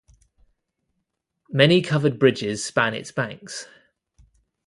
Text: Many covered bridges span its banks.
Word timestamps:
Many 1.51 1.83
covered 1.83 2.17
bridges 2.17 2.65
span 2.65 2.95
its 2.95 3.11
banks. 3.11 3.67